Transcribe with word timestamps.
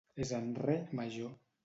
És 0.23 0.31
en 0.37 0.47
re 0.61 0.77
major. 1.01 1.31